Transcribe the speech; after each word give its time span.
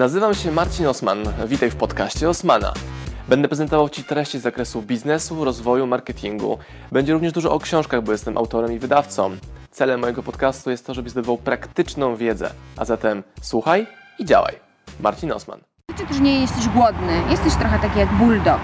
Nazywam 0.00 0.34
się 0.34 0.52
Marcin 0.52 0.86
Osman. 0.86 1.18
Witaj 1.46 1.70
w 1.70 1.76
podcaście 1.76 2.28
Osmana. 2.28 2.72
Będę 3.28 3.48
prezentował 3.48 3.88
Ci 3.88 4.04
treści 4.04 4.38
z 4.38 4.42
zakresu 4.42 4.82
biznesu, 4.82 5.44
rozwoju, 5.44 5.86
marketingu. 5.86 6.58
Będzie 6.92 7.12
również 7.12 7.32
dużo 7.32 7.52
o 7.52 7.58
książkach, 7.58 8.02
bo 8.02 8.12
jestem 8.12 8.38
autorem 8.38 8.72
i 8.72 8.78
wydawcą. 8.78 9.30
Celem 9.70 10.00
mojego 10.00 10.22
podcastu 10.22 10.70
jest 10.70 10.86
to, 10.86 10.94
żebyś 10.94 11.12
zdobywał 11.12 11.38
praktyczną 11.38 12.16
wiedzę. 12.16 12.50
A 12.76 12.84
zatem 12.84 13.22
słuchaj 13.42 13.86
i 14.18 14.24
działaj. 14.24 14.54
Marcin 15.00 15.32
Osman. 15.32 15.60
Czy 15.98 16.06
też 16.06 16.20
nie 16.20 16.40
jesteś 16.40 16.68
głodny, 16.68 17.12
jesteś 17.30 17.54
trochę 17.54 17.78
taki 17.78 17.98
jak 17.98 18.12
bulldog, 18.12 18.60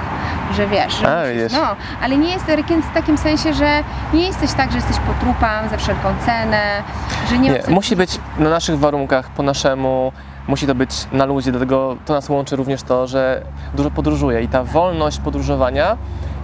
że 0.55 0.66
wiesz, 0.66 0.95
że 0.95 1.21
A, 1.21 1.23
musisz- 1.27 1.53
no, 1.53 1.77
ale 2.03 2.16
nie 2.16 2.30
jest 2.30 2.46
takim- 2.46 2.82
w 2.82 2.95
takim 2.95 3.18
sensie, 3.18 3.55
że 3.55 3.84
nie 4.14 4.27
jesteś 4.27 4.53
tak, 4.53 4.71
że 4.71 4.77
jesteś 4.77 4.96
po 4.96 5.25
trupach 5.25 5.71
za 5.71 5.77
wszelką 5.77 6.09
cenę, 6.27 6.82
że 7.30 7.39
nie, 7.39 7.50
Nie, 7.50 7.62
ma 7.68 7.71
musi 7.75 7.96
być 7.96 8.18
na 8.39 8.50
naszych 8.50 8.79
warunkach, 8.79 9.30
po 9.30 9.43
naszemu, 9.43 10.12
musi 10.49 10.67
to 10.67 10.75
być 10.75 10.91
na 11.13 11.25
luzie, 11.25 11.51
dlatego 11.51 11.97
to 12.05 12.13
nas 12.13 12.29
łączy 12.29 12.57
również 12.57 12.83
to, 12.83 13.07
że 13.07 13.43
dużo 13.75 13.91
podróżuję 13.91 14.43
i 14.43 14.49
ta 14.49 14.64
wolność 14.64 15.18
podróżowania 15.18 15.96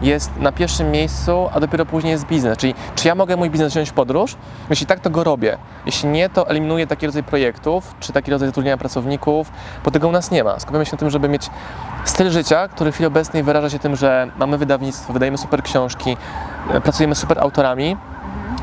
jest 0.03 0.37
na 0.37 0.53
pierwszym 0.53 0.91
miejscu, 0.91 1.49
a 1.53 1.61
dopiero 1.61 1.87
później 1.87 2.11
jest 2.11 2.27
biznes. 2.27 2.59
Czyli 2.59 2.75
czy 2.95 3.09
ja 3.09 3.15
mogę 3.15 3.37
mój 3.37 3.51
biznes 3.51 3.73
wziąć 3.73 3.91
w 3.91 3.93
podróż? 3.93 4.37
Jeśli 4.71 4.87
tak, 4.87 5.01
to 5.01 5.11
go 5.11 5.25
robię. 5.25 5.59
Jeśli 5.87 6.09
nie, 6.09 6.29
to 6.29 6.49
eliminuję 6.49 6.87
taki 6.87 7.07
rodzaj 7.07 7.23
projektów, 7.23 7.95
czy 8.01 8.13
taki 8.13 8.31
rodzaj 8.31 8.49
zatrudniania 8.49 8.77
pracowników, 8.77 9.53
bo 9.85 9.91
tego 9.91 10.09
u 10.09 10.13
nas 10.13 10.31
nie 10.31 10.45
ma. 10.45 10.61
Skupiamy 10.61 10.87
się 10.87 10.93
na 10.93 10.99
tym, 10.99 11.11
żeby 11.11 11.29
mieć 11.29 11.51
styl 12.05 12.31
życia, 12.31 12.69
który 12.69 12.93
w 12.93 12.95
chwili 12.95 13.07
obecnej 13.07 13.43
wyraża 13.43 13.71
się 13.71 13.79
tym, 13.79 13.97
że 13.97 14.31
mamy 14.39 14.59
wydawnictwo, 14.59 15.13
wydajemy 15.13 15.39
super 15.39 15.63
książki, 15.63 16.17
e, 16.71 16.81
pracujemy 16.81 17.15
super 17.15 17.39
autorami, 17.39 17.97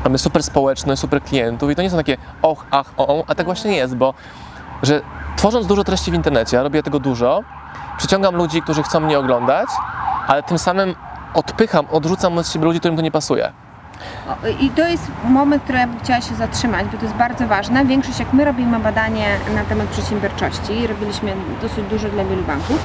mamy 0.04 0.18
super 0.18 0.42
społeczność, 0.42 1.00
super 1.00 1.22
klientów 1.22 1.70
i 1.70 1.76
to 1.76 1.82
nie 1.82 1.90
są 1.90 1.96
takie 1.96 2.16
och, 2.42 2.66
ach, 2.70 2.92
o, 2.96 3.08
o, 3.08 3.24
a 3.26 3.34
tak 3.34 3.46
właśnie 3.46 3.76
jest, 3.76 3.96
bo 3.96 4.14
że 4.82 5.00
tworząc 5.36 5.66
dużo 5.66 5.84
treści 5.84 6.10
w 6.10 6.14
internecie, 6.14 6.56
ja 6.56 6.62
robię 6.62 6.82
tego 6.82 6.98
dużo, 6.98 7.42
przyciągam 7.98 8.36
ludzi, 8.36 8.62
którzy 8.62 8.82
chcą 8.82 9.00
mnie 9.00 9.18
oglądać, 9.18 9.68
ale 10.26 10.42
tym 10.42 10.58
samym 10.58 10.94
odpycham, 11.34 11.86
odrzucam 11.90 12.38
od 12.38 12.48
siebie 12.48 12.64
ludzi, 12.64 12.78
którym 12.78 12.96
to 12.96 13.02
nie 13.02 13.10
pasuje. 13.10 13.52
I 14.60 14.70
to 14.70 14.88
jest 14.88 15.10
moment, 15.24 15.62
który 15.62 15.78
ja 15.78 15.86
bym 15.86 15.98
chciała 16.00 16.20
się 16.20 16.34
zatrzymać, 16.34 16.86
bo 16.86 16.98
to 16.98 17.04
jest 17.04 17.16
bardzo 17.16 17.46
ważne. 17.46 17.84
Większość, 17.84 18.18
jak 18.18 18.32
my 18.32 18.44
robimy 18.44 18.78
badanie 18.78 19.26
na 19.54 19.64
temat 19.64 19.86
przedsiębiorczości, 19.86 20.86
robiliśmy 20.86 21.32
dosyć 21.62 21.84
dużo 21.90 22.08
dla 22.08 22.24
wielu 22.24 22.42
banków, 22.42 22.84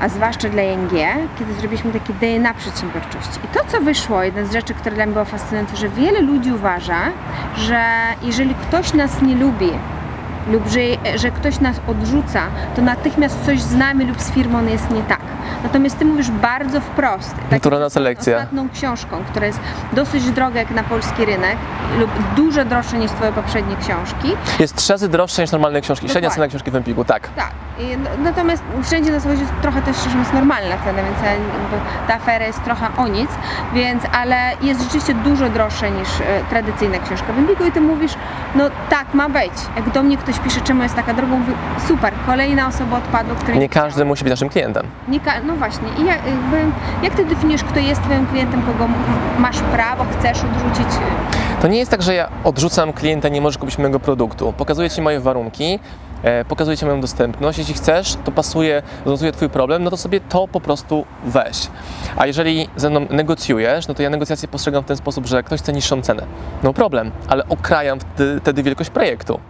a 0.00 0.08
zwłaszcza 0.08 0.48
dla 0.48 0.62
ING, 0.62 0.90
kiedy 1.38 1.54
zrobiliśmy 1.54 1.92
takie 1.92 2.12
DNA 2.12 2.54
przedsiębiorczości. 2.54 3.38
I 3.44 3.54
to, 3.54 3.60
co 3.68 3.80
wyszło, 3.80 4.22
jedna 4.22 4.44
z 4.44 4.52
rzeczy, 4.52 4.74
która 4.74 4.94
dla 4.94 5.04
mnie 5.06 5.12
była 5.12 5.24
fascynująca, 5.24 5.76
że 5.76 5.88
wiele 5.88 6.20
ludzi 6.20 6.52
uważa, 6.52 6.98
że 7.56 7.84
jeżeli 8.22 8.54
ktoś 8.54 8.94
nas 8.94 9.22
nie 9.22 9.34
lubi, 9.34 9.70
lub 10.50 10.68
że, 10.68 11.18
że 11.18 11.30
ktoś 11.30 11.60
nas 11.60 11.80
odrzuca, 11.86 12.42
to 12.76 12.82
natychmiast 12.82 13.44
coś 13.44 13.62
z 13.62 13.74
nami 13.74 14.04
lub 14.04 14.20
z 14.20 14.30
firmą 14.30 14.66
jest 14.66 14.90
nie 14.90 15.02
tak. 15.02 15.31
Natomiast 15.62 15.98
ty 15.98 16.04
mówisz 16.04 16.30
bardzo 16.30 16.80
wprost. 16.80 17.34
tak 17.34 17.50
Naturalna 17.50 17.90
selekcja. 17.90 18.36
Ostatnią 18.36 18.68
książką, 18.70 19.24
która 19.30 19.46
jest 19.46 19.60
dosyć 19.92 20.30
droga 20.30 20.58
jak 20.60 20.70
na 20.70 20.82
polski 20.82 21.24
rynek 21.24 21.56
lub 22.00 22.10
dużo 22.36 22.64
droższa 22.64 22.96
niż 22.96 23.10
twoje 23.10 23.32
poprzednie 23.32 23.76
książki. 23.76 24.32
Jest 24.58 24.76
trzy 24.76 24.92
razy 24.92 25.08
droższe 25.08 25.42
niż 25.42 25.50
normalne 25.52 25.80
książki. 25.80 26.08
Średnia 26.08 26.20
Dokładnie. 26.28 26.34
cena 26.34 26.48
książki 26.48 26.70
w 26.70 26.76
Empiku, 26.76 27.04
tak. 27.04 27.28
Tak. 27.36 27.50
I, 27.78 27.96
natomiast 28.22 28.62
wszędzie 28.82 29.10
na 29.12 29.20
zachodzie 29.20 29.40
jest 29.40 29.52
trochę 29.62 29.82
też 29.82 29.96
mówiąc 30.06 30.32
normalna 30.32 30.76
cena, 30.84 31.02
więc 31.02 31.16
ta 32.08 32.14
afera 32.14 32.46
jest 32.46 32.64
trochę 32.64 32.86
o 32.96 33.08
nic, 33.08 33.30
więc 33.74 34.02
ale 34.12 34.36
jest 34.62 34.82
rzeczywiście 34.82 35.14
dużo 35.14 35.48
droższa 35.48 35.88
niż 35.88 36.08
e, 36.20 36.24
tradycyjna 36.50 36.98
książka 36.98 37.32
w 37.32 37.38
Empiku 37.38 37.64
i 37.64 37.72
ty 37.72 37.80
mówisz, 37.80 38.12
no 38.54 38.64
tak 38.90 39.14
ma 39.14 39.28
być. 39.28 39.52
Jak 39.76 39.90
do 39.90 40.02
mnie 40.02 40.16
ktoś 40.16 40.38
pisze, 40.38 40.60
czemu 40.60 40.82
jest 40.82 40.94
taka 40.94 41.14
droga, 41.14 41.36
mówię, 41.36 41.52
super, 41.88 42.12
kolejna 42.26 42.66
osoba 42.66 42.96
odpadła, 42.96 43.34
której 43.34 43.58
Nie 43.58 43.68
każdy 43.68 44.04
musi 44.04 44.24
być 44.24 44.30
naszym 44.30 44.48
klientem. 44.48 44.86
Nie 45.08 45.20
ka- 45.20 45.40
no 45.46 45.51
właśnie. 45.56 45.88
I 45.98 46.06
jak, 46.06 46.26
jakby, 46.26 46.56
jak 47.02 47.14
ty 47.14 47.24
definiujesz, 47.24 47.64
kto 47.64 47.78
jest 47.78 48.02
twoim 48.02 48.26
klientem, 48.26 48.62
kogo 48.62 48.88
masz 49.38 49.58
prawo, 49.58 50.04
chcesz 50.18 50.38
odrzucić? 50.38 50.98
To 51.62 51.68
nie 51.68 51.78
jest 51.78 51.90
tak, 51.90 52.02
że 52.02 52.14
ja 52.14 52.28
odrzucam 52.44 52.92
klienta, 52.92 53.28
nie 53.28 53.40
możesz 53.40 53.58
kupić 53.58 53.78
mojego 53.78 54.00
produktu. 54.00 54.52
Pokazuję 54.56 54.90
Ci 54.90 55.02
moje 55.02 55.20
warunki, 55.20 55.78
e, 56.22 56.44
pokazuję 56.44 56.76
Ci 56.76 56.84
moją 56.84 57.00
dostępność. 57.00 57.58
Jeśli 57.58 57.74
chcesz, 57.74 58.16
to 58.24 58.32
pasuje, 58.32 58.82
rozwiązuje 59.04 59.32
Twój 59.32 59.48
problem, 59.48 59.84
no 59.84 59.90
to 59.90 59.96
sobie 59.96 60.20
to 60.20 60.48
po 60.48 60.60
prostu 60.60 61.04
weź. 61.24 61.68
A 62.16 62.26
jeżeli 62.26 62.68
ze 62.76 62.90
mną 62.90 63.06
negocjujesz, 63.10 63.88
no 63.88 63.94
to 63.94 64.02
ja 64.02 64.10
negocjacje 64.10 64.48
postrzegam 64.48 64.82
w 64.82 64.86
ten 64.86 64.96
sposób, 64.96 65.26
że 65.26 65.42
ktoś 65.42 65.60
chce 65.60 65.72
niższą 65.72 66.02
cenę. 66.02 66.26
No 66.62 66.72
problem, 66.72 67.10
ale 67.28 67.48
okrajam 67.48 67.98
wtedy 68.42 68.62
wielkość 68.62 68.90
projektu. 68.90 69.40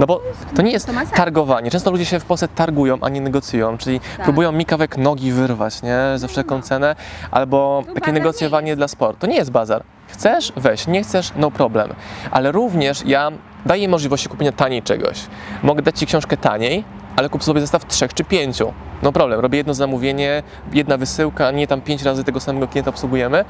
No 0.00 0.06
bo 0.06 0.22
to 0.56 0.62
nie 0.62 0.72
jest 0.72 0.90
targowanie. 1.14 1.70
Często 1.70 1.90
ludzie 1.90 2.04
się 2.04 2.20
w 2.20 2.24
Polsce 2.24 2.48
targują, 2.48 2.98
a 3.00 3.08
nie 3.08 3.20
negocjują, 3.20 3.78
czyli 3.78 4.00
próbują 4.24 4.52
mi 4.52 4.64
kawałek 4.64 4.96
nogi 4.98 5.32
wyrwać, 5.32 5.82
nie? 5.82 5.98
Za 6.16 6.28
wszelką 6.28 6.62
cenę, 6.62 6.96
albo 7.30 7.82
No 7.88 7.94
takie 7.94 8.12
negocjowanie 8.12 8.76
dla 8.76 8.88
sportu. 8.88 9.20
To 9.20 9.26
nie 9.26 9.36
jest 9.36 9.50
bazar. 9.50 9.82
Chcesz? 10.08 10.52
Weź. 10.56 10.86
Nie 10.86 11.02
chcesz? 11.02 11.32
No 11.36 11.50
problem. 11.50 11.94
Ale 12.30 12.52
również 12.52 13.02
ja 13.06 13.30
daję 13.66 13.88
możliwości 13.88 14.28
kupienia 14.28 14.52
taniej 14.52 14.82
czegoś. 14.82 15.26
Mogę 15.62 15.82
dać 15.82 15.98
Ci 15.98 16.06
książkę 16.06 16.36
taniej, 16.36 16.84
ale 17.16 17.28
kup 17.28 17.44
sobie 17.44 17.60
zestaw 17.60 17.86
trzech 17.86 18.14
czy 18.14 18.24
pięciu. 18.24 18.72
No 19.02 19.12
problem. 19.12 19.40
Robię 19.40 19.58
jedno 19.58 19.74
zamówienie, 19.74 20.42
jedna 20.72 20.96
wysyłka, 20.96 21.50
nie 21.50 21.66
tam 21.66 21.80
pięć 21.80 22.02
razy 22.02 22.24
tego 22.24 22.40
samego 22.40 22.68
klienta 22.68 22.90
obsługujemy, 22.90 23.44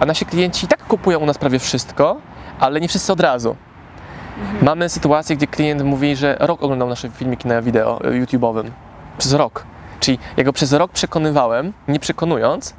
a 0.00 0.06
nasi 0.06 0.26
klienci 0.26 0.66
i 0.66 0.68
tak 0.68 0.86
kupują 0.86 1.18
u 1.18 1.26
nas 1.26 1.38
prawie 1.38 1.58
wszystko, 1.58 2.16
ale 2.60 2.80
nie 2.80 2.88
wszyscy 2.88 3.12
od 3.12 3.20
razu. 3.20 3.56
Mamy 4.62 4.88
sytuację, 4.88 5.36
gdzie 5.36 5.46
klient 5.46 5.82
mówi, 5.82 6.16
że 6.16 6.36
rok 6.40 6.62
oglądał 6.62 6.88
nasze 6.88 7.10
filmiki 7.10 7.48
na 7.48 7.62
wideo 7.62 8.00
e, 8.04 8.10
YouTube'owym. 8.10 8.64
Przez 9.18 9.32
rok. 9.32 9.64
Czyli 10.00 10.18
ja 10.36 10.44
go 10.44 10.52
przez 10.52 10.72
rok 10.72 10.92
przekonywałem, 10.92 11.72
nie 11.88 12.00
przekonując, 12.00 12.74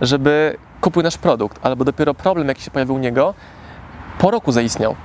żeby 0.00 0.56
kupił 0.80 1.02
nasz 1.02 1.18
produkt, 1.18 1.66
albo 1.66 1.84
dopiero 1.84 2.14
problem, 2.14 2.48
jaki 2.48 2.62
się 2.62 2.70
pojawił 2.70 2.94
u 2.94 2.98
niego, 2.98 3.34
po 4.18 4.30
roku 4.30 4.52
zaistniał. 4.52 4.96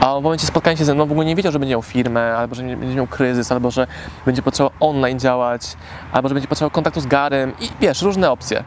A 0.00 0.20
w 0.20 0.22
momencie 0.22 0.46
spotkania 0.46 0.76
się 0.76 0.84
ze 0.84 0.94
mną 0.94 1.06
w 1.06 1.10
ogóle 1.12 1.26
nie 1.26 1.36
wiedział, 1.36 1.52
że 1.52 1.58
będzie 1.58 1.74
miał 1.74 1.82
firmę, 1.82 2.36
albo 2.36 2.54
że 2.54 2.62
będzie 2.62 2.94
miał 2.96 3.06
kryzys, 3.06 3.52
albo 3.52 3.70
że 3.70 3.86
będzie 4.26 4.42
potrzebował 4.42 4.76
online 4.80 5.18
działać, 5.18 5.76
albo 6.12 6.28
że 6.28 6.34
będzie 6.34 6.48
potrzebował 6.48 6.74
kontaktu 6.74 7.00
z 7.00 7.06
Garem 7.06 7.52
i 7.60 7.68
wiesz, 7.80 8.02
różne 8.02 8.30
opcje. 8.30 8.64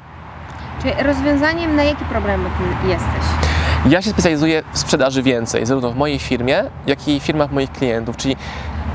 Czyli 0.81 0.93
rozwiązaniem 1.03 1.75
na 1.75 1.83
jakie 1.83 2.05
problemy 2.05 2.49
ty 2.81 2.87
jesteś? 2.87 3.52
Ja 3.89 4.01
się 4.01 4.09
specjalizuję 4.09 4.63
w 4.73 4.79
sprzedaży 4.79 5.23
więcej, 5.23 5.65
zarówno 5.65 5.91
w 5.91 5.95
mojej 5.95 6.19
firmie, 6.19 6.63
jak 6.87 7.07
i 7.07 7.19
w 7.19 7.23
firmach 7.23 7.51
moich 7.51 7.71
klientów, 7.71 8.17
czyli 8.17 8.35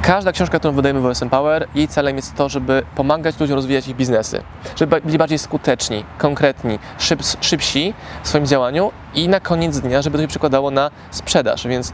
każda 0.03 0.32
książka, 0.32 0.59
którą 0.59 0.75
wydajemy 0.75 1.00
w 1.00 1.06
OSM 1.06 1.28
Power, 1.28 1.69
jej 1.75 1.88
celem 1.88 2.16
jest 2.16 2.34
to, 2.34 2.49
żeby 2.49 2.82
pomagać 2.94 3.41
ludziom 3.41 3.56
rozwijać 3.56 3.88
ich 3.88 3.97
biznesy, 3.97 4.43
żeby 4.77 5.00
byli 5.00 5.19
bardziej 5.19 5.38
skuteczni, 5.38 6.04
konkretni, 6.19 6.78
szyb, 6.98 7.22
szybsi 7.41 7.94
w 8.22 8.28
swoim 8.28 8.47
działaniu 8.47 8.93
i 9.15 9.28
na 9.28 9.41
koniec 9.41 9.81
dnia, 9.81 10.03
żeby 10.03 10.19
to 10.19 10.25
się 10.25 10.28
przekładało 10.28 10.71
na 10.71 10.91
sprzedaż, 11.10 11.66
więc 11.66 11.93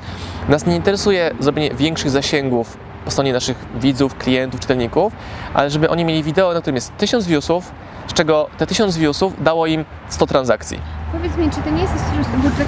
nas 0.48 0.66
nie 0.66 0.76
interesuje 0.76 1.30
zrobienie 1.40 1.70
większych 1.74 2.10
zasięgów 2.10 2.76
po 3.04 3.10
stronie 3.10 3.32
naszych 3.32 3.56
widzów, 3.80 4.14
klientów, 4.14 4.60
czytelników, 4.60 5.12
ale 5.54 5.70
żeby 5.70 5.90
oni 5.90 6.04
mieli 6.04 6.22
wideo, 6.22 6.54
na 6.54 6.60
którym 6.60 6.74
jest 6.74 6.96
1000 6.96 7.26
viewsów, 7.26 7.72
z 8.06 8.12
czego 8.12 8.48
te 8.58 8.66
1000 8.66 8.96
viewsów 8.96 9.44
dało 9.44 9.66
im 9.66 9.84
100 10.08 10.26
transakcji. 10.26 10.80
Powiedz 11.12 11.36
mi, 11.36 11.50
czy 11.50 11.60
to 11.60 11.70
nie 11.70 11.82
jest 11.82 11.94
bo 12.42 12.50
tak 12.50 12.66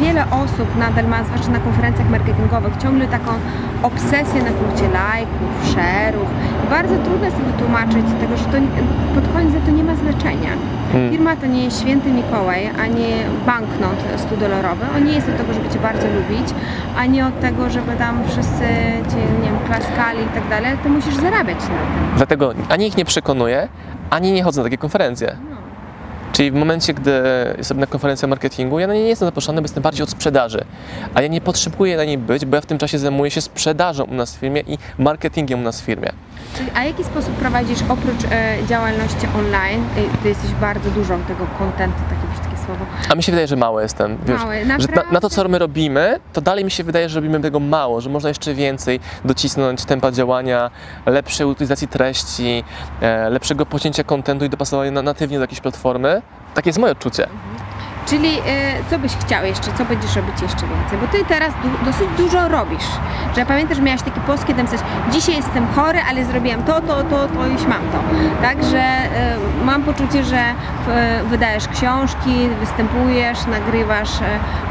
wiele 0.00 0.24
osób 0.30 0.76
nadal 0.78 1.08
ma, 1.08 1.24
zwłaszcza 1.24 1.50
na 1.50 1.58
konferencjach 1.58 2.10
marketingowych, 2.10 2.76
ciągle 2.82 3.06
taką 3.08 3.32
obsesję 3.82 4.42
na 4.42 4.50
punkcie 4.50 4.88
lajków, 4.88 5.74
share'ów. 5.74 6.28
Bardzo 6.70 6.94
trudno 7.04 7.24
jest 7.24 7.36
sobie 7.36 7.52
tłumaczyć 7.58 8.06
tego, 8.20 8.36
że 8.36 8.44
to 8.44 8.58
pod 9.14 9.32
koniec 9.32 9.52
to 9.66 9.70
nie 9.70 9.84
ma 9.84 9.94
znaczenia. 9.96 10.52
Mm. 10.94 11.10
Firma 11.10 11.36
to 11.36 11.46
nie 11.46 11.64
jest 11.64 11.80
święty 11.80 12.10
Mikołaj, 12.10 12.66
ani 12.66 13.06
banknot 13.46 13.98
100 14.16 14.36
dolarowy. 14.36 14.84
On 14.96 15.04
nie 15.04 15.12
jest 15.12 15.28
od 15.28 15.36
tego, 15.36 15.52
żeby 15.52 15.68
Cię 15.68 15.78
bardzo 15.78 16.06
lubić, 16.06 16.48
ani 16.96 17.22
od 17.22 17.40
tego, 17.40 17.70
żeby 17.70 17.96
tam 17.96 18.20
wszyscy 18.28 18.64
Cię, 19.10 19.16
nie 19.42 19.50
wiem, 19.50 19.58
klaskali 19.66 20.22
i 20.22 20.28
tak 20.34 20.48
dalej. 20.48 20.78
Ty 20.82 20.88
musisz 20.88 21.14
zarabiać 21.14 21.60
na 21.60 21.66
tym. 21.66 21.76
Dlatego 22.16 22.54
ani 22.68 22.86
ich 22.86 22.96
nie 22.96 23.04
przekonuję, 23.04 23.68
ani 24.10 24.32
nie 24.32 24.42
chodzę 24.42 24.60
na 24.60 24.64
takie 24.64 24.78
konferencje. 24.78 25.36
No. 25.50 25.57
Czyli 26.38 26.50
w 26.50 26.54
momencie, 26.54 26.94
gdy 26.94 27.22
jestem 27.58 27.80
na 27.80 27.86
konferencji 27.86 28.28
marketingu, 28.28 28.78
ja 28.78 28.86
na 28.86 28.94
niej 28.94 29.02
nie 29.02 29.08
jestem 29.08 29.26
zaproszony, 29.26 29.60
bo 29.60 29.64
jestem 29.64 29.82
bardziej 29.82 30.04
od 30.04 30.10
sprzedaży. 30.10 30.64
A 31.14 31.22
ja 31.22 31.28
nie 31.28 31.40
potrzebuję 31.40 31.96
na 31.96 32.04
niej 32.04 32.18
być, 32.18 32.44
bo 32.44 32.56
ja 32.56 32.60
w 32.60 32.66
tym 32.66 32.78
czasie 32.78 32.98
zajmuję 32.98 33.30
się 33.30 33.40
sprzedażą 33.40 34.04
u 34.04 34.14
nas 34.14 34.36
w 34.36 34.38
firmie 34.38 34.60
i 34.60 34.78
marketingiem 34.98 35.60
u 35.60 35.62
nas 35.62 35.80
w 35.80 35.84
firmie. 35.84 36.12
A 36.74 36.84
jaki 36.84 37.04
sposób 37.04 37.34
prowadzisz 37.34 37.78
oprócz 37.88 38.24
e, 38.30 38.56
działalności 38.68 39.26
online? 39.38 39.84
E, 39.96 40.22
ty 40.22 40.28
jesteś 40.28 40.50
bardzo 40.50 40.90
dużą 40.90 41.22
tego 41.22 41.46
kontentu, 41.58 41.98
takie 42.08 42.32
brzydkie 42.32 42.47
słowo. 42.68 42.86
A 43.08 43.14
mi 43.14 43.22
się 43.22 43.32
wydaje, 43.32 43.48
że 43.48 43.56
mało 43.56 43.80
jestem. 43.80 44.18
Wiesz, 44.26 44.40
Mały, 44.40 44.56
że 44.78 44.88
na, 44.94 45.02
na 45.12 45.20
to, 45.20 45.30
co 45.30 45.48
my 45.48 45.58
robimy, 45.58 46.20
to 46.32 46.40
dalej 46.40 46.64
mi 46.64 46.70
się 46.70 46.84
wydaje, 46.84 47.08
że 47.08 47.20
robimy 47.20 47.40
tego 47.40 47.60
mało, 47.60 48.00
że 48.00 48.10
można 48.10 48.28
jeszcze 48.28 48.54
więcej 48.54 49.00
docisnąć 49.24 49.84
tempa 49.84 50.12
działania, 50.12 50.70
lepszej 51.06 51.46
utylizacji 51.46 51.88
treści, 51.88 52.64
e, 53.00 53.30
lepszego 53.30 53.66
pocięcia 53.66 54.04
kontentu 54.04 54.44
i 54.44 54.48
dopasowania 54.48 54.90
na, 54.90 55.02
natywnie 55.02 55.36
do 55.36 55.44
jakiejś 55.44 55.60
platformy. 55.60 56.22
Takie 56.54 56.68
jest 56.68 56.78
moje 56.78 56.92
odczucie. 56.92 57.28
Czyli 58.10 58.38
y, 58.38 58.40
co 58.90 58.98
byś 58.98 59.16
chciał 59.16 59.44
jeszcze, 59.44 59.72
co 59.78 59.84
będziesz 59.84 60.16
robić 60.16 60.42
jeszcze 60.42 60.66
więcej? 60.66 60.98
Bo 61.00 61.06
ty 61.06 61.24
teraz 61.24 61.52
dosyć 61.84 62.08
dużo 62.16 62.48
robisz. 62.48 62.88
Że 63.36 63.46
pamiętasz, 63.46 63.78
miałaś 63.80 64.02
taki 64.02 64.20
post, 64.20 64.46
kiedy 64.46 64.62
napisałeś, 64.62 64.86
dzisiaj 65.12 65.36
jestem 65.36 65.66
chory, 65.66 65.98
ale 66.10 66.24
zrobiłam 66.24 66.62
to, 66.62 66.80
to, 66.80 67.02
to, 67.02 67.28
to 67.28 67.46
już 67.46 67.62
mam 67.62 67.82
to. 67.92 67.98
Także 68.42 68.82
y, 69.60 69.64
mam 69.64 69.82
poczucie, 69.82 70.24
że 70.24 70.40
y, 70.40 71.24
wydajesz 71.28 71.68
książki, 71.68 72.48
występujesz, 72.60 73.46
nagrywasz 73.46 74.10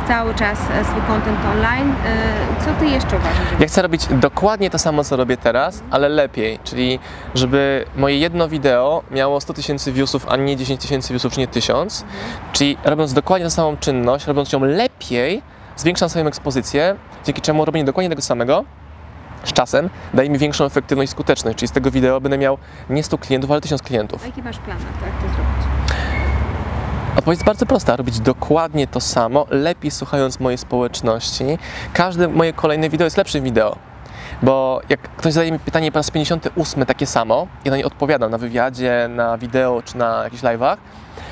cały 0.08 0.34
czas 0.36 0.60
y, 0.60 0.86
swój 0.86 1.02
content 1.02 1.40
online. 1.52 1.92
Y, 1.92 2.66
co 2.66 2.74
ty 2.80 2.86
jeszcze 2.86 3.16
uważasz? 3.16 3.60
Ja 3.60 3.68
chcę 3.68 3.82
robić 3.82 4.08
dokładnie 4.12 4.70
to 4.70 4.80
samo, 4.80 5.04
co 5.04 5.16
robię 5.16 5.38
teraz, 5.38 5.84
ale 5.92 6.10
lepiej, 6.10 6.60
czyli 6.64 7.00
żeby 7.36 7.86
moje 7.96 8.18
jedno 8.18 8.50
wideo 8.50 9.04
miało 9.12 9.42
100 9.42 9.54
tysięcy 9.54 9.92
viewsów, 9.92 10.26
a 10.30 10.36
nie 10.36 10.56
10 10.58 10.82
tysięcy 10.82 11.14
viewsów, 11.14 11.34
czy 11.34 11.40
nie 11.40 11.48
1000. 11.48 12.06
Czyli 12.52 12.78
robiąc 12.84 13.14
dokładnie 13.14 13.46
tę 13.46 13.52
samą 13.52 13.78
czynność, 13.78 14.28
robiąc 14.28 14.54
ją 14.54 14.60
lepiej, 14.64 15.42
zwiększam 15.76 16.10
swoją 16.10 16.28
ekspozycję, 16.28 16.96
dzięki 17.26 17.42
czemu 17.42 17.66
robienie 17.66 17.86
dokładnie 17.86 18.10
tego 18.10 18.22
samego 18.22 18.64
z 19.44 19.54
czasem 19.54 19.90
daje 20.14 20.30
mi 20.30 20.38
większą 20.38 20.66
efektywność 20.66 21.12
i 21.12 21.12
skuteczność. 21.12 21.58
Czyli 21.58 21.68
z 21.68 21.72
tego 21.72 21.92
wideo 21.92 22.22
będę 22.22 22.38
miał 22.38 22.58
nie 22.90 23.04
100 23.04 23.18
klientów, 23.18 23.52
ale 23.52 23.62
1000 23.62 23.82
klientów. 23.82 24.24
A 24.24 24.28
jaki 24.28 24.42
masz 24.42 24.58
plan 24.58 24.78
jak 24.78 25.14
to 25.14 25.36
zrobić? 25.36 25.67
Odpowiedź 27.18 27.38
jest 27.38 27.46
bardzo 27.46 27.66
prosta. 27.66 27.96
Robić 27.96 28.20
dokładnie 28.20 28.88
to 28.88 29.02
samo, 29.02 29.46
lepiej 29.50 29.92
słuchając 29.92 30.40
mojej 30.40 30.58
społeczności. 30.58 31.44
Każde 31.94 32.28
moje 32.28 32.54
kolejne 32.54 32.90
wideo 32.90 33.06
jest 33.06 33.18
lepszym 33.18 33.44
wideo. 33.44 33.76
Bo 34.42 34.82
jak 34.90 35.00
ktoś 35.02 35.34
zadaje 35.34 35.52
mi 35.52 35.60
pytanie 35.60 35.92
po 35.92 36.00
raz 36.00 36.12
58 36.12 36.86
takie 36.86 37.06
samo, 37.06 37.48
ja 37.66 37.72
na 37.72 37.78
nie 37.78 37.86
odpowiadam 37.86 38.32
na 38.32 38.38
wywiadzie, 38.38 39.10
na 39.10 39.38
wideo 39.38 39.82
czy 39.86 39.98
na 39.98 40.24
jakichś 40.24 40.44
live'ach, 40.44 40.78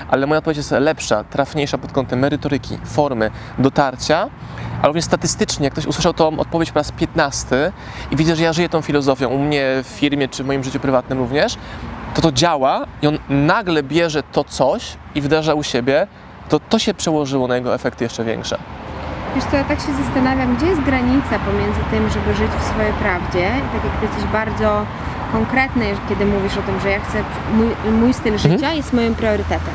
ale 0.09 0.27
moja 0.27 0.37
odpowiedź 0.37 0.57
jest 0.57 0.71
lepsza, 0.71 1.23
trafniejsza 1.23 1.77
pod 1.77 1.91
kątem 1.91 2.19
merytoryki, 2.19 2.77
formy, 2.85 3.31
dotarcia, 3.57 4.29
ale 4.77 4.88
również 4.88 5.05
statystycznie, 5.05 5.63
jak 5.63 5.73
ktoś 5.73 5.85
usłyszał 5.85 6.13
tą 6.13 6.39
odpowiedź 6.39 6.71
po 6.71 6.79
raz 6.79 6.91
15 6.91 7.71
i 8.11 8.15
widzę, 8.15 8.35
że 8.35 8.43
ja 8.43 8.53
żyję 8.53 8.69
tą 8.69 8.81
filozofią 8.81 9.29
u 9.29 9.38
mnie 9.38 9.65
w 9.83 9.88
firmie 9.88 10.27
czy 10.27 10.43
w 10.43 10.47
moim 10.47 10.63
życiu 10.63 10.79
prywatnym 10.79 11.19
również, 11.19 11.57
to 12.15 12.21
to 12.21 12.31
działa 12.31 12.85
i 13.01 13.07
on 13.07 13.17
nagle 13.29 13.83
bierze 13.83 14.23
to 14.23 14.44
coś 14.44 14.97
i 15.15 15.21
wdraża 15.21 15.53
u 15.53 15.63
siebie, 15.63 16.07
to 16.50 16.59
to 16.59 16.79
się 16.79 16.94
przełożyło 16.94 17.47
na 17.47 17.56
jego 17.56 17.75
efekty 17.75 18.03
jeszcze 18.03 18.23
większe. 18.23 18.57
Wiesz 19.35 19.44
co, 19.44 19.57
ja 19.57 19.63
tak 19.63 19.79
się 19.79 19.94
zastanawiam, 20.03 20.56
gdzie 20.56 20.65
jest 20.65 20.81
granica 20.81 21.39
pomiędzy 21.45 21.79
tym, 21.91 22.09
żeby 22.09 22.35
żyć 22.35 22.51
w 22.59 22.63
swojej 22.63 22.94
prawdzie, 22.94 23.39
i 23.39 23.75
tak 23.75 23.83
jak 23.83 24.00
ty 24.00 24.06
jesteś 24.06 24.23
bardzo 24.23 24.85
konkretny, 25.31 25.85
kiedy 26.09 26.25
mówisz 26.25 26.57
o 26.57 26.62
tym, 26.62 26.79
że 26.79 26.89
ja 26.89 27.00
chcę, 27.00 27.23
mój, 27.53 27.91
mój 27.91 28.13
styl 28.13 28.38
życia 28.38 28.73
jest 28.73 28.94
moim 28.94 29.15
priorytetem. 29.15 29.73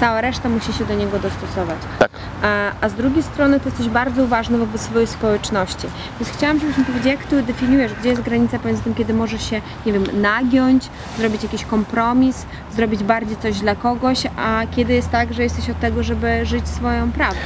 Cała 0.00 0.20
reszta 0.20 0.48
musi 0.48 0.72
się 0.72 0.84
do 0.84 0.94
niego 0.94 1.18
dostosować. 1.18 1.78
Tak. 1.98 2.10
A, 2.42 2.70
a 2.80 2.88
z 2.88 2.94
drugiej 2.94 3.22
strony 3.22 3.60
ty 3.60 3.68
jesteś 3.68 3.88
bardzo 3.88 4.22
uważny 4.22 4.58
wobec 4.58 4.80
swojej 4.80 5.06
społeczności. 5.06 5.86
Więc 6.20 6.32
chciałam, 6.36 6.60
żebyś 6.60 6.78
mi 6.78 6.84
powiedział, 6.84 7.10
jak 7.12 7.24
ty 7.24 7.42
definiujesz, 7.42 7.92
gdzie 8.00 8.08
jest 8.08 8.22
granica 8.22 8.58
pomiędzy 8.58 8.82
tym, 8.82 8.94
kiedy 8.94 9.14
możesz 9.14 9.50
się, 9.50 9.60
nie 9.86 9.92
wiem, 9.92 10.04
nagiąć, 10.20 10.88
zrobić 11.18 11.42
jakiś 11.42 11.64
kompromis, 11.64 12.46
zrobić 12.76 13.02
bardziej 13.04 13.36
coś 13.36 13.60
dla 13.60 13.74
kogoś, 13.74 14.22
a 14.36 14.62
kiedy 14.76 14.92
jest 14.92 15.10
tak, 15.10 15.32
że 15.34 15.42
jesteś 15.42 15.70
od 15.70 15.80
tego, 15.80 16.02
żeby 16.02 16.46
żyć 16.46 16.68
swoją 16.68 17.12
prawdą. 17.12 17.40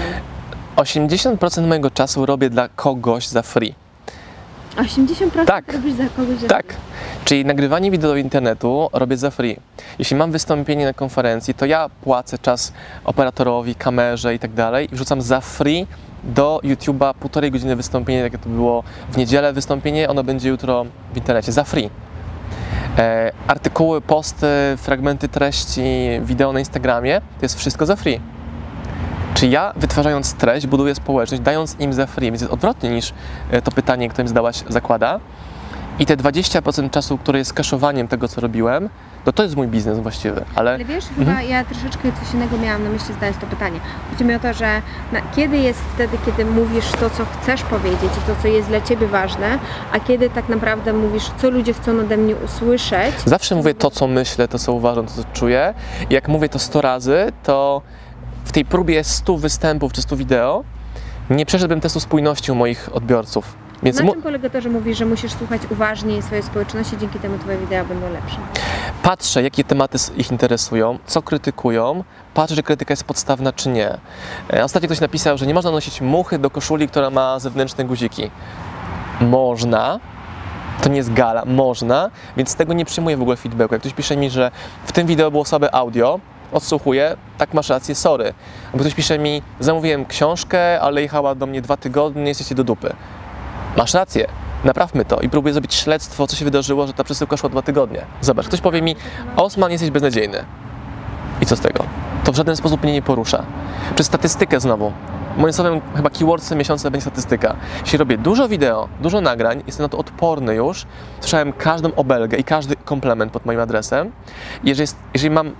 80% 0.76 1.66
mojego 1.68 1.90
czasu 1.90 2.26
robię 2.26 2.50
dla 2.50 2.68
kogoś 2.68 3.26
za 3.28 3.42
free. 3.42 3.74
80% 4.76 5.44
Tak. 5.46 5.72
robisz 5.72 5.92
za 5.94 6.04
kogoś, 6.16 6.40
że 6.40 6.46
Tak. 6.46 6.74
Czyli 7.24 7.44
nagrywanie 7.44 7.90
wideo 7.90 8.10
do 8.10 8.16
internetu 8.16 8.90
robię 8.92 9.16
za 9.16 9.30
free. 9.30 9.56
Jeśli 9.98 10.16
mam 10.16 10.32
wystąpienie 10.32 10.84
na 10.84 10.92
konferencji, 10.92 11.54
to 11.54 11.66
ja 11.66 11.90
płacę 12.02 12.38
czas 12.38 12.72
operatorowi, 13.04 13.74
kamerze 13.74 14.34
i 14.34 14.38
tak 14.38 14.52
dalej 14.52 14.88
i 14.92 14.94
wrzucam 14.94 15.22
za 15.22 15.40
free 15.40 15.86
do 16.24 16.60
YouTube'a 16.64 17.14
półtorej 17.14 17.50
godziny 17.50 17.76
wystąpienie, 17.76 18.22
tak 18.22 18.32
jak 18.32 18.42
to 18.42 18.48
było 18.48 18.82
w 19.12 19.16
niedzielę 19.16 19.52
wystąpienie, 19.52 20.08
ono 20.08 20.24
będzie 20.24 20.48
jutro 20.48 20.86
w 21.14 21.16
internecie, 21.16 21.52
za 21.52 21.64
free. 21.64 21.90
E, 22.98 23.32
artykuły, 23.46 24.00
posty, 24.00 24.46
fragmenty 24.76 25.28
treści, 25.28 25.82
wideo 26.22 26.52
na 26.52 26.58
Instagramie, 26.58 27.20
to 27.20 27.44
jest 27.44 27.58
wszystko 27.58 27.86
za 27.86 27.96
free. 27.96 28.20
Czy 29.34 29.46
ja 29.46 29.72
wytwarzając 29.76 30.34
treść 30.34 30.66
buduję 30.66 30.94
społeczność, 30.94 31.42
dając 31.42 31.76
im 31.80 31.92
za 31.92 32.06
free, 32.06 32.30
więc 32.30 32.40
jest 32.40 32.52
odwrotnie 32.52 32.90
niż 32.90 33.12
e, 33.50 33.62
to 33.62 33.70
pytanie, 33.70 34.08
które 34.08 34.24
mi 34.24 34.28
zadałaś, 34.28 34.64
zakłada. 34.68 35.20
I 36.00 36.06
te 36.06 36.16
20% 36.16 36.90
czasu, 36.90 37.18
które 37.18 37.38
jest 37.38 37.52
kaszowaniem 37.52 38.08
tego, 38.08 38.28
co 38.28 38.40
robiłem, 38.40 38.88
to 39.24 39.32
to 39.32 39.42
jest 39.42 39.56
mój 39.56 39.68
biznes 39.68 39.98
właściwy, 39.98 40.44
ale 40.54 40.74
Ale 40.74 40.84
wiesz, 40.84 41.04
chyba 41.16 41.42
ja 41.42 41.64
troszeczkę 41.64 42.12
coś 42.12 42.34
innego 42.34 42.58
miałam 42.58 42.84
na 42.84 42.90
myśli 42.90 43.14
zadając 43.14 43.38
to 43.38 43.46
pytanie. 43.46 43.80
Chodzi 44.10 44.24
mi 44.24 44.34
o 44.34 44.38
to, 44.38 44.52
że 44.52 44.82
na, 45.12 45.20
kiedy 45.36 45.58
jest 45.58 45.80
wtedy, 45.94 46.18
kiedy 46.26 46.44
mówisz 46.44 46.90
to, 46.92 47.10
co 47.10 47.24
chcesz 47.24 47.62
powiedzieć 47.62 48.10
i 48.18 48.26
to, 48.26 48.42
co 48.42 48.48
jest 48.48 48.68
dla 48.68 48.80
Ciebie 48.80 49.06
ważne, 49.06 49.58
a 49.92 50.00
kiedy 50.00 50.30
tak 50.30 50.48
naprawdę 50.48 50.92
mówisz, 50.92 51.30
co 51.38 51.50
ludzie 51.50 51.72
chcą 51.74 52.00
ode 52.00 52.16
mnie 52.16 52.36
usłyszeć. 52.36 53.14
zawsze 53.24 53.54
mówię 53.54 53.74
to, 53.74 53.90
co 53.90 54.06
myślę, 54.06 54.48
to, 54.48 54.58
co 54.58 54.72
uważam, 54.72 55.06
to, 55.06 55.12
co 55.12 55.24
czuję. 55.32 55.74
I 56.10 56.14
jak 56.14 56.28
mówię 56.28 56.48
to 56.48 56.58
100 56.58 56.80
razy, 56.80 57.32
to 57.42 57.82
w 58.44 58.52
tej 58.52 58.64
próbie 58.64 59.04
100 59.04 59.36
występów 59.36 59.92
czy 59.92 60.02
100 60.02 60.16
wideo 60.16 60.64
nie 61.30 61.46
przeszedłbym 61.46 61.80
testu 61.80 62.00
spójności 62.00 62.52
u 62.52 62.54
moich 62.54 62.88
odbiorców. 62.92 63.56
Więc 63.82 64.00
Na 64.00 64.12
czym 64.12 64.22
polega 64.22 64.50
to, 64.50 64.60
że 64.60 64.68
mówisz, 64.68 64.98
że 64.98 65.06
musisz 65.06 65.32
słuchać 65.32 65.62
uważniej 65.70 66.22
swojej 66.22 66.42
społeczności, 66.44 66.98
dzięki 66.98 67.18
temu 67.18 67.38
Twoje 67.38 67.58
wideo 67.58 67.84
będą 67.84 68.10
lepsze? 68.12 68.36
patrzę, 69.02 69.42
jakie 69.42 69.64
tematy 69.64 69.98
ich 70.16 70.30
interesują, 70.30 70.98
co 71.06 71.22
krytykują, 71.22 72.04
patrzę, 72.34 72.56
czy 72.56 72.62
krytyka 72.62 72.92
jest 72.92 73.04
podstawna, 73.04 73.52
czy 73.52 73.68
nie. 73.68 73.98
E, 74.52 74.64
Ostatnio 74.64 74.86
ktoś 74.86 75.00
napisał, 75.00 75.38
że 75.38 75.46
nie 75.46 75.54
można 75.54 75.70
nosić 75.70 76.00
muchy 76.00 76.38
do 76.38 76.50
koszuli, 76.50 76.88
która 76.88 77.10
ma 77.10 77.38
zewnętrzne 77.38 77.84
guziki. 77.84 78.30
Można, 79.20 80.00
to 80.82 80.88
nie 80.88 80.96
jest 80.96 81.12
gala, 81.12 81.44
można, 81.46 82.10
więc 82.36 82.48
z 82.50 82.54
tego 82.54 82.72
nie 82.72 82.84
przyjmuję 82.84 83.16
w 83.16 83.22
ogóle 83.22 83.36
feedbacku. 83.36 83.74
Jak 83.74 83.80
ktoś 83.82 83.92
pisze 83.94 84.16
mi, 84.16 84.30
że 84.30 84.50
w 84.84 84.92
tym 84.92 85.06
wideo 85.06 85.30
było 85.30 85.44
słabe 85.44 85.74
audio, 85.74 86.20
odsłuchuję, 86.52 87.16
tak 87.38 87.54
masz 87.54 87.68
rację, 87.68 87.94
sorry. 87.94 88.34
Albo 88.72 88.78
ktoś 88.78 88.94
pisze 88.94 89.18
mi, 89.18 89.42
zamówiłem 89.60 90.06
książkę, 90.06 90.80
ale 90.80 91.02
jechała 91.02 91.34
do 91.34 91.46
mnie 91.46 91.62
dwa 91.62 91.76
tygodnie, 91.76 92.28
jesteście 92.28 92.54
do 92.54 92.64
dupy. 92.64 92.92
Masz 93.76 93.94
rację, 93.94 94.26
naprawmy 94.64 95.04
to 95.04 95.20
i 95.20 95.28
próbuję 95.28 95.54
zrobić 95.54 95.74
śledztwo, 95.74 96.26
co 96.26 96.36
się 96.36 96.44
wydarzyło, 96.44 96.86
że 96.86 96.92
ta 96.92 97.04
przesyłka 97.04 97.36
szła 97.36 97.48
dwa 97.48 97.62
tygodnie. 97.62 98.04
Zobacz, 98.20 98.46
ktoś 98.46 98.60
powie 98.60 98.82
mi, 98.82 98.96
Osman, 99.36 99.70
jesteś 99.70 99.90
beznadziejny. 99.90 100.44
I 101.40 101.46
co 101.46 101.56
z 101.56 101.60
tego? 101.60 101.84
To 102.24 102.32
w 102.32 102.36
żaden 102.36 102.56
sposób 102.56 102.82
mnie 102.82 102.92
nie 102.92 103.02
porusza. 103.02 103.42
Przez 103.94 104.06
statystykę 104.06 104.60
znowu. 104.60 104.92
Moim 105.36 105.52
słowem, 105.52 105.80
chyba 105.96 106.10
keywordsem 106.10 106.58
miesiąca 106.58 106.90
będzie 106.90 107.02
statystyka. 107.02 107.56
Jeśli 107.82 107.98
robię 107.98 108.18
dużo 108.18 108.48
wideo, 108.48 108.88
dużo 109.00 109.20
nagrań, 109.20 109.62
jestem 109.66 109.84
na 109.84 109.88
to 109.88 109.98
odporny 109.98 110.54
już, 110.54 110.86
słyszałem 111.20 111.52
każdą 111.52 111.94
obelgę 111.94 112.38
i 112.38 112.44
każdy 112.44 112.76
komplement 112.76 113.32
pod 113.32 113.46
moim 113.46 113.60
adresem. 113.60 114.12
Jeżeli, 114.64 114.80
jest, 114.80 114.96
jeżeli 115.14 115.30
mam, 115.30 115.52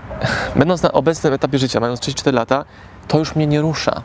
będąc 0.56 0.82
na 0.82 0.92
obecnym 0.92 1.32
etapie 1.32 1.58
życia, 1.58 1.80
mając 1.80 2.00
34 2.00 2.36
lata, 2.36 2.64
to 3.08 3.18
już 3.18 3.36
mnie 3.36 3.46
nie 3.46 3.60
rusza. 3.60 4.02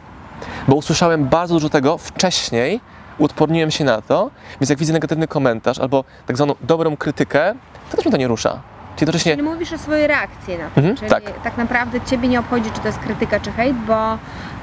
Bo 0.67 0.75
usłyszałem 0.75 1.25
bardzo 1.25 1.53
dużo 1.53 1.69
tego 1.69 1.97
wcześniej, 1.97 2.81
uodporniłem 3.17 3.71
się 3.71 3.83
na 3.83 4.01
to, 4.01 4.31
więc 4.61 4.69
jak 4.69 4.79
widzę 4.79 4.93
negatywny 4.93 5.27
komentarz 5.27 5.79
albo 5.79 6.03
tak 6.25 6.37
zwaną 6.37 6.55
dobrą 6.61 6.97
krytykę, 6.97 7.53
to 7.91 7.97
też 7.97 8.05
mnie 8.05 8.11
to 8.11 8.17
nie 8.17 8.27
rusza. 8.27 8.49
Czyli 8.95 9.01
jednocześnie 9.05 9.31
Czyli 9.31 9.43
mówisz 9.43 9.73
o 9.73 9.77
swojej 9.77 10.07
reakcji 10.07 10.57
na 10.57 10.69
to. 10.69 10.77
Mhm, 10.77 10.95
Czyli 10.97 11.09
tak. 11.09 11.23
tak 11.43 11.57
naprawdę 11.57 12.01
Ciebie 12.01 12.27
nie 12.27 12.39
obchodzi, 12.39 12.71
czy 12.71 12.79
to 12.79 12.87
jest 12.87 12.99
krytyka, 12.99 13.39
czy 13.39 13.51
hejt, 13.51 13.77
bo 13.77 14.17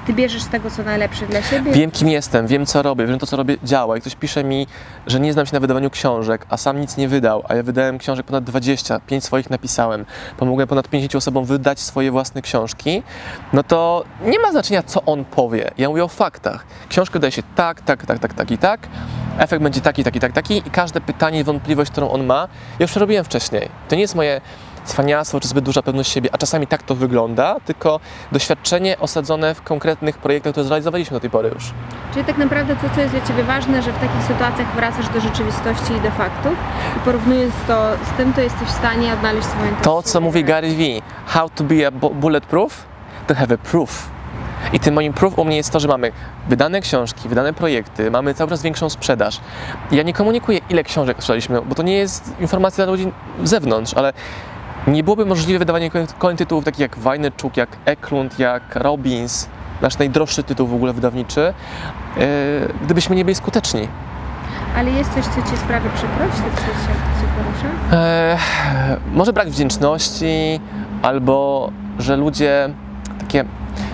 Ty 0.06 0.12
bierzesz 0.12 0.44
tego, 0.44 0.70
co 0.70 0.82
najlepsze 0.82 1.26
dla 1.26 1.42
siebie. 1.42 1.72
Wiem, 1.72 1.90
kim 1.90 2.08
jestem, 2.08 2.46
wiem, 2.46 2.66
co 2.66 2.82
robię, 2.82 3.06
wiem, 3.06 3.18
to, 3.18 3.26
co 3.26 3.36
robię, 3.36 3.56
działa. 3.64 3.96
I 3.96 4.00
ktoś 4.00 4.14
pisze 4.14 4.44
mi, 4.44 4.66
że 5.06 5.20
nie 5.20 5.32
znam 5.32 5.46
się 5.46 5.52
na 5.52 5.60
wydawaniu 5.60 5.90
książek, 5.90 6.46
a 6.48 6.56
sam 6.56 6.80
nic 6.80 6.96
nie 6.96 7.08
wydał, 7.08 7.42
a 7.48 7.54
ja 7.54 7.62
wydałem 7.62 7.98
książek 7.98 8.26
ponad 8.26 8.44
20, 8.44 9.00
5 9.00 9.24
swoich 9.24 9.50
napisałem, 9.50 10.04
pomogłem 10.36 10.68
ponad 10.68 10.88
50 10.88 11.14
osobom 11.14 11.44
wydać 11.44 11.80
swoje 11.80 12.10
własne 12.10 12.42
książki, 12.42 13.02
no 13.52 13.62
to 13.62 14.04
nie 14.24 14.38
ma 14.38 14.50
znaczenia, 14.50 14.82
co 14.82 15.02
on 15.04 15.24
powie. 15.24 15.70
Ja 15.78 15.88
mówię 15.88 16.04
o 16.04 16.08
faktach. 16.08 16.66
Książkę 16.88 17.18
daje 17.18 17.32
się 17.32 17.42
tak, 17.54 17.80
tak, 17.80 18.06
tak, 18.06 18.18
tak, 18.18 18.34
tak 18.34 18.50
i 18.50 18.58
tak, 18.58 18.88
efekt 19.38 19.62
będzie 19.62 19.80
taki, 19.80 20.04
taki, 20.04 20.20
tak, 20.20 20.32
taki 20.32 20.56
i 20.56 20.70
każde 20.70 21.00
pytanie, 21.00 21.44
wątpliwość, 21.44 21.90
którą 21.90 22.10
on 22.10 22.24
ma, 22.24 22.48
ja 22.78 22.84
już 22.84 22.90
przerobiłem 22.90 23.24
wcześniej. 23.24 23.68
To 23.88 23.94
nie 23.94 24.02
jest 24.02 24.14
moje 24.14 24.40
cwaniactwo 24.84 25.40
czy 25.40 25.48
zbyt 25.48 25.64
duża 25.64 25.82
pewność 25.82 26.12
siebie, 26.12 26.30
a 26.32 26.38
czasami 26.38 26.66
tak 26.66 26.82
to 26.82 26.94
wygląda, 26.94 27.56
tylko 27.66 28.00
doświadczenie 28.32 28.98
osadzone 28.98 29.54
w 29.54 29.62
konkretnych 29.62 30.18
projektach, 30.18 30.52
które 30.52 30.64
zrealizowaliśmy 30.64 31.14
do 31.16 31.20
tej 31.20 31.30
pory 31.30 31.50
już. 31.54 31.70
Czyli 32.12 32.24
tak 32.24 32.38
naprawdę 32.38 32.76
to, 32.76 32.86
co 32.94 33.00
jest 33.00 33.14
dla 33.14 33.26
Ciebie 33.26 33.42
ważne, 33.44 33.82
że 33.82 33.92
w 33.92 33.98
takich 33.98 34.22
sytuacjach 34.28 34.74
wracasz 34.74 35.08
do 35.08 35.20
rzeczywistości 35.20 35.92
i 35.92 36.00
do 36.00 36.10
faktów 36.10 36.52
i 36.96 37.00
porównując 37.00 37.54
to 37.66 37.88
z 38.14 38.16
tym, 38.16 38.32
to 38.32 38.40
jesteś 38.40 38.68
w 38.68 38.72
stanie 38.72 39.12
odnaleźć 39.12 39.46
swoją 39.48 39.76
To, 39.82 40.02
co 40.02 40.20
mówi 40.20 40.44
Gary 40.44 40.68
V, 40.76 40.82
how 41.26 41.48
to 41.50 41.64
be 41.64 41.86
a 41.86 41.90
bu- 41.90 42.14
bulletproof, 42.14 42.84
to 43.26 43.34
have 43.34 43.54
a 43.54 43.58
proof. 43.58 44.10
I 44.72 44.80
tym 44.80 44.94
moim 44.94 45.12
proof 45.12 45.38
u 45.38 45.44
mnie 45.44 45.56
jest 45.56 45.70
to, 45.70 45.80
że 45.80 45.88
mamy 45.88 46.12
wydane 46.48 46.80
książki, 46.80 47.28
wydane 47.28 47.52
projekty, 47.52 48.10
mamy 48.10 48.34
cały 48.34 48.50
czas 48.50 48.62
większą 48.62 48.90
sprzedaż. 48.90 49.40
Ja 49.90 50.02
nie 50.02 50.12
komunikuję, 50.12 50.60
ile 50.70 50.84
książek 50.84 51.16
sprzedaliśmy, 51.18 51.62
bo 51.62 51.74
to 51.74 51.82
nie 51.82 51.96
jest 51.96 52.32
informacja 52.40 52.84
dla 52.84 52.92
ludzi 52.92 53.12
z 53.44 53.50
zewnątrz, 53.50 53.94
ale 53.94 54.12
nie 54.86 55.04
byłoby 55.04 55.26
możliwe 55.26 55.58
wydawanie 55.58 55.90
kolejnych- 55.90 56.36
tytułów 56.38 56.64
takich 56.64 56.80
jak 56.80 56.98
Wajneczuk, 56.98 57.56
jak 57.56 57.68
Eklund, 57.84 58.38
jak 58.38 58.76
Robbins, 58.76 59.48
nasz 59.80 59.98
najdroższy 59.98 60.42
tytuł 60.42 60.66
w 60.66 60.74
ogóle 60.74 60.92
wydawniczy, 60.92 61.54
yy, 62.16 62.24
gdybyśmy 62.84 63.16
nie 63.16 63.24
byli 63.24 63.34
skuteczni. 63.34 63.88
Ale 64.76 64.90
jest 64.90 65.14
coś, 65.14 65.24
co 65.24 65.50
Ci 65.50 65.56
sprawia 65.56 65.90
przykrość? 65.90 66.32
To 66.36 66.56
coś, 66.56 66.88
jak 66.88 67.20
Cię 67.20 67.26
porusza? 67.36 67.96
E, 67.96 68.36
może 69.12 69.32
brak 69.32 69.48
wdzięczności, 69.50 70.60
albo 71.02 71.70
że 71.98 72.16
ludzie 72.16 72.68
takie, 73.20 73.44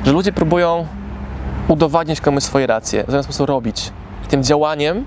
że 0.04 0.12
ludzie 0.12 0.32
próbują 0.32 0.86
udowadniać 1.68 2.20
komuś 2.20 2.42
swoje 2.42 2.66
racje, 2.66 3.04
zamiast 3.08 3.26
po 3.26 3.30
prostu 3.30 3.46
robić. 3.46 3.92
I 4.24 4.26
tym 4.28 4.42
działaniem 4.42 5.04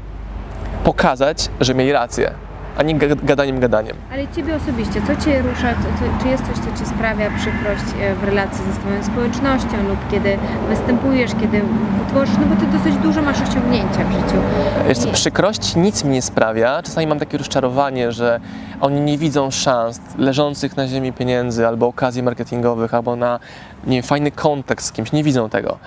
pokazać, 0.83 1.49
że 1.59 1.75
mieli 1.75 1.91
rację, 1.91 2.31
a 2.77 2.83
nie 2.83 2.95
ga- 2.95 3.25
gadaniem, 3.25 3.59
gadaniem. 3.59 3.95
Ale 4.13 4.27
Ciebie 4.27 4.55
osobiście, 4.55 5.01
co 5.07 5.25
Cię 5.25 5.41
rusza? 5.41 5.73
Co, 5.73 6.23
czy 6.23 6.27
jest 6.29 6.43
coś, 6.47 6.55
co 6.55 6.79
Ci 6.79 6.89
sprawia 6.89 7.29
przykrość 7.29 7.83
e, 8.01 8.15
w 8.15 8.23
relacji 8.23 8.59
ze 8.65 8.73
swoją 8.73 9.03
społecznością 9.03 9.87
lub 9.89 9.99
kiedy 10.11 10.37
występujesz, 10.69 11.31
kiedy 11.41 11.61
tworzysz, 12.09 12.35
no 12.39 12.45
bo 12.55 12.61
Ty 12.61 12.77
dosyć 12.77 12.95
dużo 12.95 13.21
masz 13.21 13.41
osiągnięcia 13.41 14.05
w 14.05 14.11
życiu. 14.11 14.41
Wiesz 14.87 14.97
co, 14.97 15.07
przykrość 15.11 15.75
nic 15.75 16.03
mi 16.03 16.09
nie 16.11 16.21
sprawia. 16.21 16.81
Czasami 16.83 17.07
mam 17.07 17.19
takie 17.19 17.37
rozczarowanie, 17.37 18.11
że 18.11 18.39
oni 18.81 19.01
nie 19.01 19.17
widzą 19.17 19.51
szans 19.51 20.01
leżących 20.17 20.77
na 20.77 20.87
ziemi 20.87 21.13
pieniędzy 21.13 21.67
albo 21.67 21.87
okazji 21.87 22.23
marketingowych, 22.23 22.93
albo 22.93 23.15
na 23.15 23.39
nie 23.87 23.97
wiem, 23.97 24.03
fajny 24.03 24.31
kontekst 24.31 24.87
z 24.87 24.91
kimś. 24.91 25.11
Nie 25.11 25.23
widzą 25.23 25.49
tego. 25.49 25.77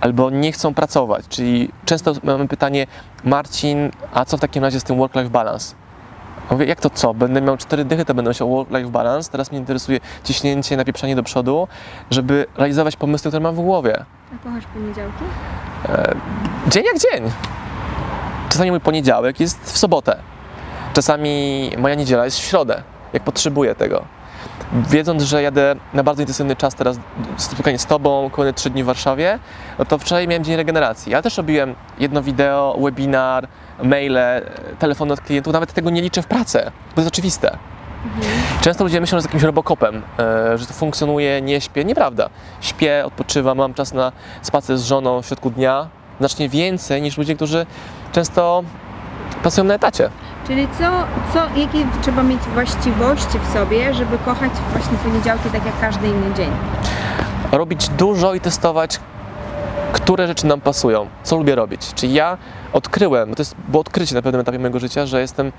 Albo 0.00 0.30
nie 0.30 0.52
chcą 0.52 0.74
pracować. 0.74 1.24
Czyli 1.28 1.70
często 1.84 2.12
mamy 2.22 2.48
pytanie, 2.48 2.86
Marcin, 3.24 3.90
a 4.14 4.24
co 4.24 4.36
w 4.36 4.40
takim 4.40 4.64
razie 4.64 4.80
z 4.80 4.84
tym 4.84 4.96
work-life 4.96 5.30
balance? 5.30 5.74
Mówię, 6.50 6.66
jak 6.66 6.80
to 6.80 6.90
co? 6.90 7.14
Będę 7.14 7.40
miał 7.40 7.56
cztery 7.56 7.84
dychy, 7.84 8.04
to 8.04 8.14
będę 8.14 8.30
miał 8.40 8.50
work-life 8.50 8.90
balance. 8.90 9.30
Teraz 9.30 9.50
mnie 9.50 9.60
interesuje 9.60 10.00
ciśnięcie, 10.24 10.76
napieprzanie 10.76 11.16
do 11.16 11.22
przodu, 11.22 11.68
żeby 12.10 12.46
realizować 12.56 12.96
pomysły, 12.96 13.30
które 13.30 13.40
mam 13.40 13.54
w 13.54 13.60
głowie. 13.60 14.04
A 14.34 14.44
kochasz 14.44 14.64
poniedziałki? 14.74 15.24
Dzień 16.68 16.84
jak 16.84 16.98
dzień. 16.98 17.30
Czasami 18.48 18.70
mój 18.70 18.80
poniedziałek 18.80 19.40
jest 19.40 19.72
w 19.72 19.78
sobotę. 19.78 20.16
Czasami 20.92 21.70
moja 21.78 21.94
niedziela 21.94 22.24
jest 22.24 22.38
w 22.38 22.42
środę, 22.42 22.82
jak 23.12 23.22
potrzebuję 23.22 23.74
tego. 23.74 24.04
Wiedząc, 24.72 25.22
że 25.22 25.42
jadę 25.42 25.76
na 25.94 26.02
bardzo 26.02 26.22
intensywny 26.22 26.56
czas 26.56 26.74
teraz, 26.74 26.98
spotkanie 27.36 27.78
z 27.78 27.86
Tobą, 27.86 28.30
kolejne 28.30 28.54
trzy 28.54 28.70
dni 28.70 28.82
w 28.82 28.86
Warszawie, 28.86 29.38
no 29.78 29.84
to 29.84 29.98
wczoraj 29.98 30.28
miałem 30.28 30.44
dzień 30.44 30.56
regeneracji. 30.56 31.12
Ja 31.12 31.22
też 31.22 31.36
robiłem 31.36 31.74
jedno 31.98 32.22
wideo, 32.22 32.78
webinar, 32.80 33.48
maile, 33.82 34.42
telefony 34.78 35.12
od 35.12 35.20
klientów, 35.20 35.52
nawet 35.52 35.72
tego 35.72 35.90
nie 35.90 36.02
liczę 36.02 36.22
w 36.22 36.26
pracę, 36.26 36.70
bo 36.88 36.94
to 36.94 37.00
jest 37.00 37.08
oczywiste. 37.08 37.58
Często 38.60 38.84
ludzie 38.84 39.00
myślą, 39.00 39.18
że 39.18 39.22
z 39.22 39.24
jakimś 39.24 39.42
robokopem, 39.42 40.02
e, 40.18 40.58
że 40.58 40.66
to 40.66 40.74
funkcjonuje, 40.74 41.42
nie 41.42 41.60
śpię. 41.60 41.84
Nieprawda. 41.84 42.28
Śpię, 42.60 43.02
odpoczywam, 43.06 43.58
mam 43.58 43.74
czas 43.74 43.92
na 43.92 44.12
spacer 44.42 44.78
z 44.78 44.84
żoną 44.84 45.22
w 45.22 45.26
środku 45.26 45.50
dnia. 45.50 45.88
Znacznie 46.18 46.48
więcej 46.48 47.02
niż 47.02 47.18
ludzie, 47.18 47.36
którzy 47.36 47.66
często 48.12 48.62
pracują 49.42 49.64
na 49.64 49.74
etacie. 49.74 50.10
Czyli 50.46 50.68
co, 50.78 50.84
co, 51.32 51.60
jakie 51.60 51.86
trzeba 52.02 52.22
mieć 52.22 52.40
właściwości 52.40 53.38
w 53.38 53.52
sobie, 53.52 53.94
żeby 53.94 54.18
kochać 54.18 54.52
właśnie 54.72 54.98
poniedziałki 54.98 55.50
tak 55.50 55.66
jak 55.66 55.80
każdy 55.80 56.06
inny 56.08 56.34
dzień? 56.36 56.50
Robić 57.52 57.88
dużo 57.88 58.34
i 58.34 58.40
testować, 58.40 59.00
które 59.92 60.26
rzeczy 60.26 60.46
nam 60.46 60.60
pasują, 60.60 61.06
co 61.22 61.36
lubię 61.36 61.54
robić. 61.54 61.94
Czyli 61.94 62.14
ja 62.14 62.38
odkryłem, 62.72 63.30
bo 63.30 63.36
to 63.36 63.40
jest, 63.40 63.54
było 63.68 63.80
odkrycie 63.80 64.14
na 64.14 64.22
pewnym 64.22 64.40
etapie 64.40 64.58
mojego 64.58 64.78
życia, 64.78 65.06
że 65.06 65.20
jestem 65.20 65.52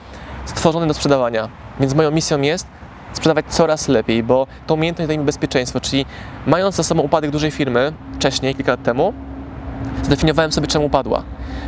stworzony 0.46 0.88
do 0.88 0.94
sprzedawania. 0.94 1.50
Więc 1.80 1.94
moją 1.94 2.12
misją 2.12 2.42
jest 2.42 2.68
sprzedawać 3.14 3.46
coraz 3.50 3.88
lepiej, 3.88 4.24
bo 4.24 4.48
to 4.68 4.74
umiejętność 4.74 5.08
daje 5.08 5.20
mi 5.20 5.26
bezpieczeństwo. 5.26 5.80
Czyli 5.80 6.06
mając 6.48 6.76
za 6.76 6.84
sobą 6.84 7.02
upadek 7.02 7.32
dużej 7.32 7.52
firmy 7.52 7.94
wcześniej, 8.16 8.56
kilka 8.56 8.72
lat 8.72 8.84
temu, 8.84 9.14
zdefiniowałem 10.04 10.52
sobie, 10.52 10.68
czemu 10.68 10.86
upadła. 10.86 11.24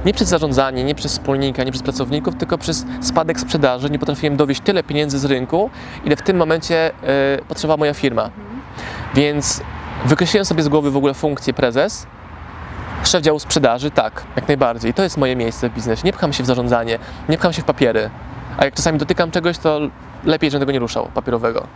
Nie 0.05 0.13
przez 0.13 0.29
zarządzanie, 0.29 0.83
nie 0.83 0.95
przez 0.95 1.11
wspólnika, 1.11 1.63
nie 1.63 1.71
przez 1.71 1.83
pracowników, 1.83 2.35
tylko 2.35 2.57
przez 2.57 2.85
spadek 3.01 3.39
sprzedaży. 3.39 3.89
Nie 3.89 3.99
potrafiłem 3.99 4.37
dowieść 4.37 4.61
tyle 4.61 4.83
pieniędzy 4.83 5.19
z 5.19 5.25
rynku, 5.25 5.69
ile 6.05 6.15
w 6.15 6.21
tym 6.21 6.37
momencie 6.37 6.91
y, 7.39 7.45
potrzebowała 7.47 7.77
moja 7.77 7.93
firma. 7.93 8.29
Więc 9.15 9.61
wykreśliłem 10.05 10.45
sobie 10.45 10.63
z 10.63 10.67
głowy 10.67 10.91
w 10.91 10.97
ogóle 10.97 11.13
funkcję 11.13 11.53
prezes, 11.53 12.07
szef 13.07 13.21
działu 13.21 13.39
sprzedaży, 13.39 13.91
tak, 13.91 14.23
jak 14.35 14.47
najbardziej. 14.47 14.93
To 14.93 15.03
jest 15.03 15.17
moje 15.17 15.35
miejsce 15.35 15.69
w 15.69 15.73
biznesie. 15.73 16.01
Nie 16.05 16.13
pcham 16.13 16.33
się 16.33 16.43
w 16.43 16.45
zarządzanie, 16.45 16.99
nie 17.29 17.37
pcham 17.37 17.53
się 17.53 17.61
w 17.61 17.65
papiery. 17.65 18.09
A 18.57 18.65
jak 18.65 18.73
czasami 18.73 18.97
dotykam 18.99 19.31
czegoś, 19.31 19.57
to 19.57 19.79
lepiej, 20.23 20.51
żebym 20.51 20.61
tego 20.61 20.71
nie 20.73 20.79
ruszał, 20.79 21.07
papierowego. 21.13 21.67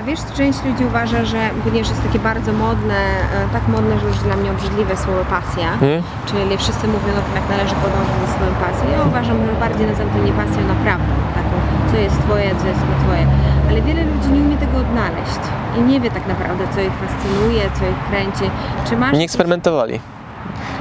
A 0.00 0.04
wiesz, 0.04 0.20
część 0.36 0.58
ludzi 0.64 0.84
uważa, 0.84 1.24
że 1.24 1.50
ponieważ 1.64 1.88
jest 1.90 2.02
takie 2.06 2.18
bardzo 2.18 2.52
modne, 2.52 2.94
e, 2.94 3.48
tak 3.52 3.68
modne, 3.68 4.00
że 4.00 4.06
już 4.06 4.18
dla 4.18 4.36
mnie 4.36 4.50
obrzydliwe 4.50 4.96
słowo 4.96 5.24
pasja, 5.30 5.68
Hmm? 5.80 6.02
czyli 6.26 6.58
wszyscy 6.58 6.86
mówią 6.86 7.10
o 7.20 7.22
tym, 7.26 7.34
jak 7.40 7.48
należy 7.50 7.74
podążać 7.74 8.16
za 8.26 8.28
swoją 8.34 8.50
pasją. 8.66 8.84
Ja 8.98 9.02
uważam, 9.10 9.36
że 9.46 9.52
bardziej 9.60 9.86
nazywam 9.86 10.10
to 10.14 10.18
nie 10.28 10.32
pasją 10.32 10.60
naprawdę, 10.74 11.12
taką, 11.38 11.54
co 11.90 11.96
jest 11.96 12.18
twoje, 12.24 12.48
co 12.60 12.66
jest 12.66 12.80
nie 12.90 12.96
twoje. 13.04 13.26
Ale 13.68 13.82
wiele 13.82 14.02
ludzi 14.04 14.28
nie 14.34 14.40
umie 14.40 14.56
tego 14.56 14.78
odnaleźć 14.78 15.42
i 15.78 15.80
nie 15.90 16.00
wie 16.00 16.10
tak 16.10 16.26
naprawdę, 16.26 16.64
co 16.74 16.80
ich 16.80 16.92
fascynuje, 17.04 17.62
co 17.78 17.82
ich 17.92 18.00
kręci. 18.10 18.46
Czy 18.88 18.96
masz... 18.96 19.16
Nie 19.18 19.24
eksperymentowali. 19.24 20.00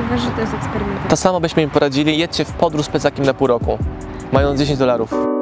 Uważasz, 0.05 0.25
że 0.25 0.31
to 0.31 0.41
jest 0.41 0.53
eksperyment? 0.53 1.07
To 1.09 1.17
samo 1.17 1.39
byśmy 1.39 1.63
im 1.63 1.69
poradzili, 1.69 2.17
jedźcie 2.17 2.45
w 2.45 2.51
podróż 2.51 2.85
z 2.85 2.89
plecakiem 2.89 3.25
na 3.25 3.33
pół 3.33 3.47
roku, 3.47 3.77
mając 4.31 4.59
10 4.59 4.79
dolarów. 4.79 5.38